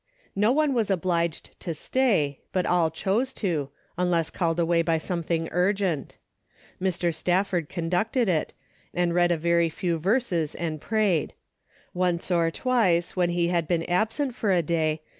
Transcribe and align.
No 0.35 0.51
one 0.51 0.73
was 0.73 0.89
obliged 0.89 1.51
to 1.59 1.75
stay, 1.75 2.39
but 2.51 2.65
all 2.65 2.89
chose 2.89 3.33
to, 3.33 3.69
unless 3.99 4.31
called 4.31 4.59
away 4.59 4.81
by 4.81 4.97
some 4.97 5.21
thing 5.21 5.47
urgent. 5.51 6.17
Mr. 6.81 7.13
Stafford 7.13 7.69
conducted 7.69 8.27
it, 8.27 8.51
and 8.95 9.13
read 9.13 9.31
a 9.31 9.37
very 9.37 9.69
few 9.69 9.99
verses 9.99 10.55
and 10.55 10.81
prayed. 10.81 11.35
Once 11.93 12.31
or 12.31 12.49
twice, 12.49 13.15
when 13.15 13.29
he 13.29 13.49
had 13.49 13.67
been 13.67 13.83
absent 13.83 14.33
for 14.33 14.51
a 14.51 14.63
day. 14.63 15.03